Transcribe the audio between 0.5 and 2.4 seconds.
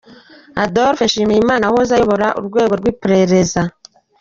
Adolphe Nshimirimana wahoze ayobora